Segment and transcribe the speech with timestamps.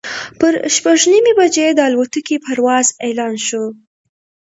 [0.39, 3.65] پر شپږ نیمې بجې د الوتکې پرواز اعلان شو.